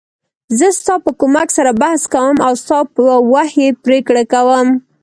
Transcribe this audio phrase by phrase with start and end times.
[0.57, 4.67] زه ستا په کومک سره بحث کوم او ستا په وحی پریکړه کوم.